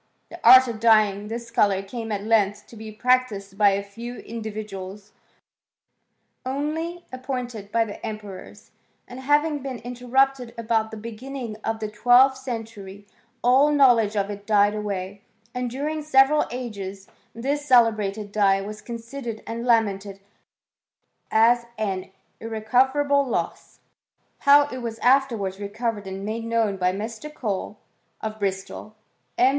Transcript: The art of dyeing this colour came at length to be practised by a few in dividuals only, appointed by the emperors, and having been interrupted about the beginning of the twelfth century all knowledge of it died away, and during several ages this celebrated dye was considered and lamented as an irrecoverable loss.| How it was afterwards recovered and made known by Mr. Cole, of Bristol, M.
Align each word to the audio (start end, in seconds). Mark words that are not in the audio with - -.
The 0.31 0.39
art 0.43 0.67
of 0.67 0.79
dyeing 0.79 1.27
this 1.27 1.51
colour 1.51 1.83
came 1.83 2.11
at 2.11 2.23
length 2.23 2.65
to 2.69 2.75
be 2.75 2.91
practised 2.91 3.55
by 3.55 3.69
a 3.69 3.83
few 3.83 4.15
in 4.21 4.41
dividuals 4.41 5.11
only, 6.43 7.05
appointed 7.11 7.71
by 7.71 7.85
the 7.85 8.03
emperors, 8.03 8.71
and 9.07 9.19
having 9.19 9.59
been 9.59 9.77
interrupted 9.77 10.55
about 10.57 10.89
the 10.89 10.97
beginning 10.97 11.55
of 11.63 11.79
the 11.79 11.87
twelfth 11.87 12.37
century 12.37 13.05
all 13.43 13.69
knowledge 13.71 14.15
of 14.17 14.31
it 14.31 14.47
died 14.47 14.73
away, 14.73 15.21
and 15.53 15.69
during 15.69 16.01
several 16.01 16.47
ages 16.49 17.05
this 17.35 17.67
celebrated 17.67 18.31
dye 18.31 18.59
was 18.59 18.81
considered 18.81 19.43
and 19.45 19.67
lamented 19.67 20.19
as 21.29 21.67
an 21.77 22.09
irrecoverable 22.39 23.23
loss.| 23.23 23.81
How 24.39 24.65
it 24.69 24.77
was 24.79 24.97
afterwards 24.97 25.59
recovered 25.59 26.07
and 26.07 26.25
made 26.25 26.45
known 26.45 26.77
by 26.77 26.91
Mr. 26.91 27.31
Cole, 27.31 27.77
of 28.19 28.39
Bristol, 28.39 28.95
M. 29.37 29.49